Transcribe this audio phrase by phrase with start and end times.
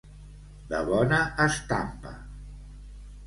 [0.69, 2.13] De bona estampa.